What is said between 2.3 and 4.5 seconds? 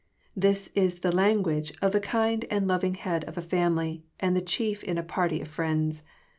and loving head of a family, and the